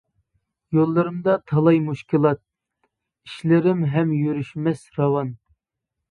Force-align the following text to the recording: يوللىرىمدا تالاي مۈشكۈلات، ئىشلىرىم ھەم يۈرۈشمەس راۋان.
يوللىرىمدا 0.75 1.33
تالاي 1.49 1.75
مۈشكۈلات، 1.89 2.41
ئىشلىرىم 3.27 3.83
ھەم 3.91 4.15
يۈرۈشمەس 4.21 4.81
راۋان. 4.97 5.31